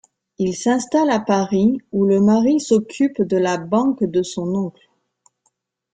[0.39, 4.89] Ils s’installent à Paris où le mari s’occupe de la banque de son oncle.